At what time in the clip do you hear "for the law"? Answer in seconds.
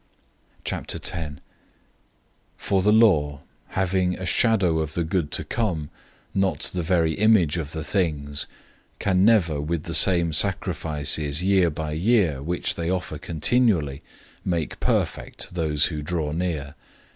2.57-3.41